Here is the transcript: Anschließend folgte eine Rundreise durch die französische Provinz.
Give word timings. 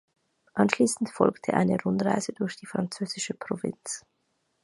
Anschließend 0.55 1.11
folgte 1.11 1.53
eine 1.53 1.79
Rundreise 1.79 2.33
durch 2.33 2.55
die 2.55 2.65
französische 2.65 3.35
Provinz. 3.35 4.01